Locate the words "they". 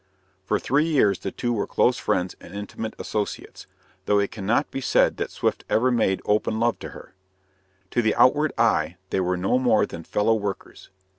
9.11-9.19